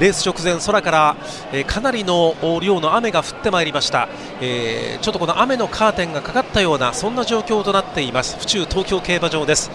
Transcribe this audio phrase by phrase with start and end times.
[0.00, 1.16] レース直前空から、
[1.52, 4.08] えー、かなりの量の雨が降ってまいりました、
[4.40, 8.38] えー、ちょっとこの雨のカーテンがかかったようなそんな状況となっています。
[8.38, 9.70] 府中東京競馬場です。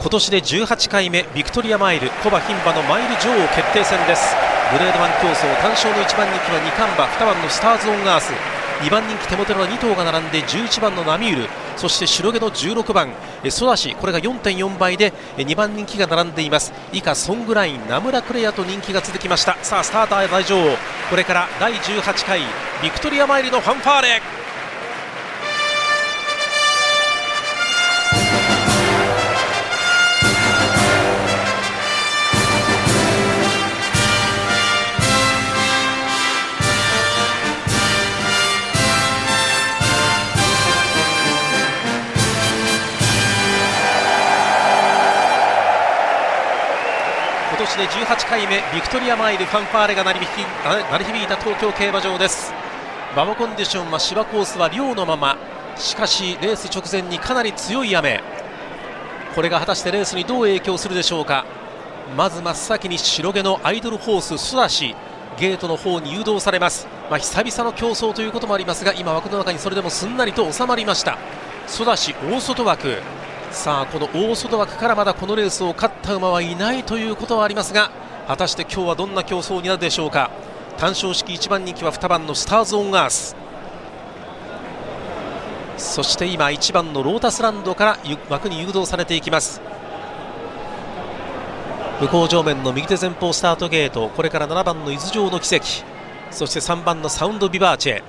[0.00, 4.36] 今年で18回目ビクトリアマイルコバ牝馬のマイル女王決定戦です。
[4.72, 8.59] グレード1競争単勝の1番人気は2冠馬2番のスターズ・オン・アース。
[8.80, 13.10] 2番人気手元の2頭が並んで11番のナミールそして白毛の16番
[13.48, 16.72] ソダシこれが4.4倍で2番人気が並んでいます。
[16.92, 19.56] 以下ソングラインナムラクレアと人気が続きました。
[19.62, 20.76] さあスターター大女王。
[21.08, 22.40] これから第18回
[22.82, 24.39] ビクトリアマイルのファンファーレ。
[48.10, 50.42] 18回目ビクトリアマイルファンファーレが鳴り響
[50.90, 52.52] 鳴り響いた東京競馬場です。
[53.12, 55.38] 馬場コンディションは芝コースは量のまま。
[55.76, 58.20] しかしレース直前にかなり強い雨。
[59.36, 61.44] これが果たしてレースにどう影響するでしょうか。
[62.16, 64.96] まず真っ先に白毛のアイドルホースソダシ。
[65.38, 71.16] ゲートの方に誘導されます、まあ、久々の競争ということもありますが今枠の中にそれでもすんなりと収まりました。
[71.68, 72.98] ソダシ大外枠。
[73.50, 77.90] さあこの大外枠からまだこのレースを勝った馬はいないということはありますが
[78.26, 80.30] 果たして今日はどんな競争になるでしょうか？
[80.78, 83.36] 単勝式1番人気は2番のスターズ・オン・アース。
[85.76, 89.60] そして今1番のロータスランドから枠に誘導されていきます。
[92.00, 95.66] 向こう上面の右手前方スタートゲートこれから7番の伊豆城の奇跡。
[96.30, 98.02] そして3番のサウンドビバーチェ。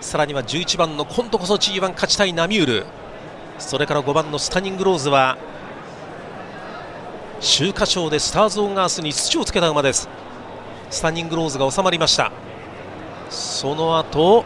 [0.00, 2.86] さらには11番の今度こそ G1 勝ちたいナミュール。
[3.58, 5.38] それから5番のスタニングローズは
[7.40, 10.08] 秋華賞でスターズ・オン・アースに土をつけた馬です。
[10.90, 12.32] スタニングローズが収まりました。
[13.28, 14.44] その後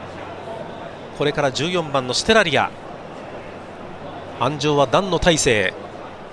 [1.16, 2.70] これから14番のステラリア。
[4.40, 5.74] 安城は段の大勢。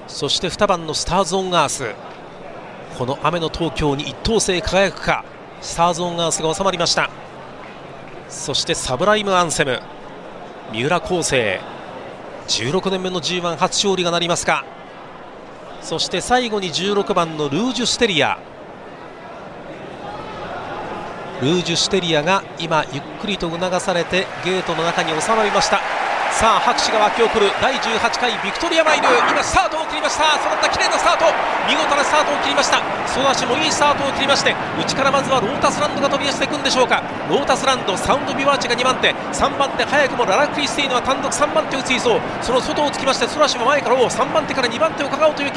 [0.07, 1.93] そして2番のスターズ・オン・アース。
[2.97, 5.23] この雨の東京に一等星輝くか。
[5.61, 7.09] スターズ・オン・アースが収まりました。
[8.29, 9.81] そしてサブライム・アンセム。
[10.71, 11.74] 三浦康生。
[12.47, 14.65] 16年目の G1 初勝利がなりますか。
[15.81, 18.39] そして最後に16番のルージュステリア。
[21.41, 25.94] ルージュステリアが今ゆっくりと促されてゲートの中に収まりました。
[26.35, 29.07] さあ拍手が沸き起こる第18回ビクトリアマイル。
[29.07, 30.35] 今スタートを切りました。
[30.35, 31.31] そのった綺麗なスタート。
[31.63, 32.83] 見事なスタートを切りました。
[33.07, 37.01] ソダシもいいスタートを切りまして内からまずはロータスランドが飛び出していくんでしょうか。
[37.31, 39.15] ロータスランドサウンドビワーチが2番手。
[39.15, 42.19] 3番手早くもララ・クリスティーヌは単独3番手を追走。
[42.41, 45.51] その外をつきましてソダシも前からを3番手から2番手をかがおうという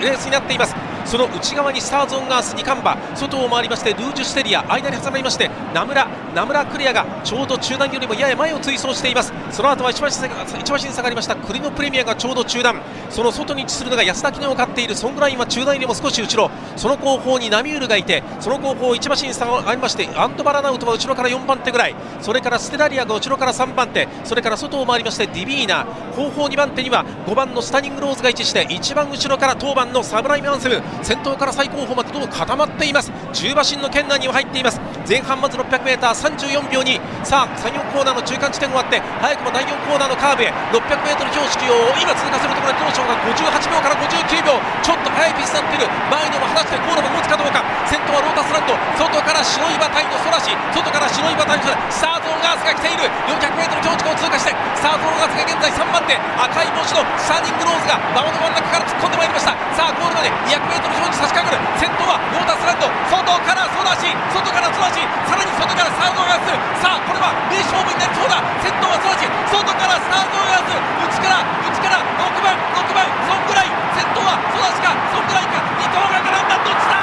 [0.00, 0.74] レースになっています。
[1.04, 9.32] その内側にスターズ・オン・アース2冠馬外を回りましてルージュステリア間に挟まりまして名村名村クリアがちょうど中段よりもやや前を追走しています。
[9.50, 12.80] その後は一番一馬身下がりました栗のプレミアがちょうど中段。
[13.10, 14.96] その外に位置するのが安田記念を勝っている。
[14.96, 16.50] ソングラインは中段よりも少し後ろ。
[16.76, 21.94] その後方にナミュールがいてその後方一馬身差がりましてアンドバラナウトは後ろから4番手ぐらい。
[22.20, 24.08] それからステラリアが後ろから3番手。
[24.24, 30.82] それから外を回りましてディビーナ後方2番手には5番のスタニングローズが位置して一番後ろから当番のサブライムアンセム。
[31.02, 33.10] 先頭から最後方までどう固まっています。
[33.32, 34.80] 10馬身の圏内には入っています。
[35.08, 40.52] 前半まず 600m34 秒にさあ作業コーナーの中間地点終わって早くも第4コーナーのカーブへ。
[40.72, 44.56] 600m 標識を今通過するところで当初が58秒から59秒。
[44.80, 45.88] ちょっと速いペースになっている。
[46.10, 47.60] 前にも果たしてゴールも持つかどうか。
[47.84, 48.72] 先頭はロータスランド。
[48.96, 50.56] 外から白い馬体のソラシ。
[50.72, 53.04] 外から白い馬体のスタートのガースが来ている。
[53.28, 56.16] 400m 標識を通過してスタートのガースが現在3番手。
[56.16, 59.13] 赤い帽子のスターニングローズが馬場の真ん中から突っ込んで
[59.44, 59.52] した。
[59.76, 61.60] さあゴールまで 200m 標識差し掛かる。
[61.76, 62.88] 先頭はロータースランド。
[63.12, 66.56] 外からソラシ外からソラシさらに外からスタートのガース。
[66.80, 68.40] さあこれは名勝負になりそうだ。
[68.64, 70.72] 先頭はソラシ外からスタートのガース。
[71.04, 75.60] 内から内から6番6番そんぐらい先頭はソダシかそんぐらいか。
[75.76, 76.56] 伊藤が絡んだ。
[76.64, 76.96] どっちだ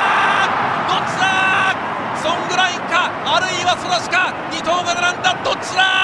[0.89, 1.29] どっちだ
[2.17, 4.33] ソングラインかあるいはソダシか。
[4.49, 5.37] 2頭が並んだ。
[5.45, 6.00] どっちだ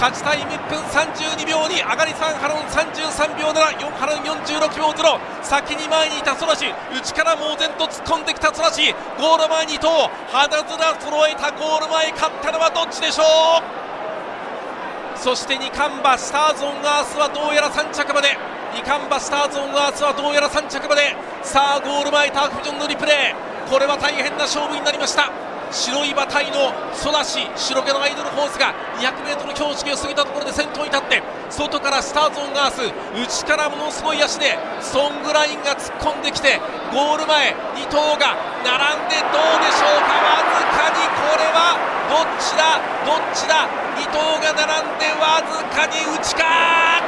[0.00, 8.96] 勝ちタイム1分32秒2上がり3ハロン33秒74ハロン46秒0先に前にいたソラシ内から猛然と突っ込んできたソラシ。
[9.20, 10.72] ゴール前2頭肌面
[11.04, 15.20] 揃えたゴール前勝ったのはどっちでしょう？
[15.20, 18.40] そして2冠馬スターズ・オン・アースはどうやら3着まで。
[18.72, 21.12] 2冠馬スターズ・オン・アースはどうやら3着まで。
[21.42, 23.68] さあゴール前ターフジョンのリプレイ。
[23.68, 25.28] これは大変な勝負になりました。
[25.70, 32.82] 白い馬体のソダシ白毛のアイドルホースが 200m 標識を過ぎたところで先頭に立って外からスターズ・オン・アース
[33.14, 36.58] 内からものすごい足でソングラインが突っ込んできて
[36.90, 38.34] ゴール前2頭が
[38.66, 40.10] 並んでどうでしょうか？
[40.18, 41.78] わずかにこれは
[42.10, 42.82] どっちだ？
[43.06, 46.98] どっちだ？2頭が並んでわずかに内か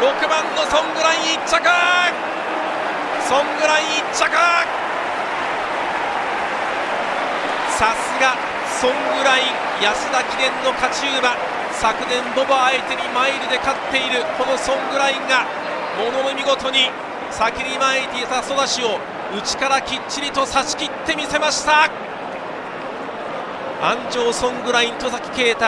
[0.00, 1.60] 6番のソングライン1着！
[3.28, 4.89] ソングライン1着！
[7.80, 8.36] さすが
[8.68, 11.32] ソングライン安田記念の勝ち馬。
[11.72, 15.48] 昨年ボバ相手にマイルで勝っているこのソングラインが
[15.96, 16.90] ものの見事に
[17.30, 19.00] 先に前にいたソダシを
[19.34, 21.88] 内からきっちりと差し切ってみせました。
[23.80, 25.64] 安城ソングライン戸崎啓太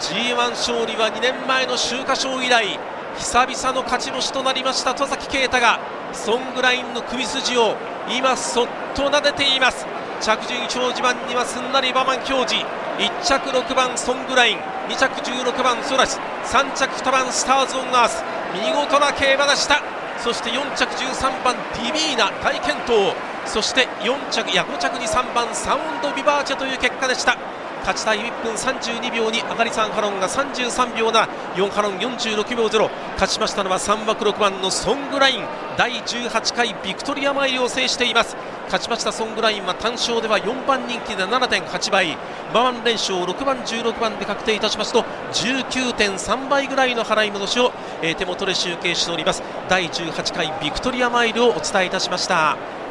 [0.00, 2.78] G1 勝利は2年前の秋華賞以来
[3.18, 5.78] 久々の勝ち星となりました戸崎啓太が
[6.14, 7.76] ソングラインの首筋を
[8.08, 9.86] 今そっと撫でています。
[10.22, 12.64] 着順表示板にはすんなり馬番表示。
[12.98, 14.58] 1着6番ソングライン。
[14.88, 16.16] 2着16番ソラシ
[16.46, 18.22] 3着2番スターズ・オン・アース。
[18.54, 19.82] 見事な競馬でした。
[20.22, 23.12] そして4着13番ディビーナ大健闘。
[23.46, 27.36] そして4着や5着に3番サウンドビバーチェという結果でした。
[27.82, 35.44] 勝ちタイム1分32秒に上がり3ハロンが33秒な4ハロン46秒0勝ちましたのは3枠6番のソングライン。
[35.76, 38.36] 第18回ビクトリアマイルを制しています。
[38.66, 42.16] 勝ちましたソングラインは単勝では4番人気で7.8倍。
[42.52, 47.72] 馬番連勝6番16番で確定いたしますと19.3倍ぐらいの払い戻しを、
[48.16, 49.42] 手元で集計しております。
[49.68, 52.81] 第18回ビクトリアマイルをお伝えいたしました。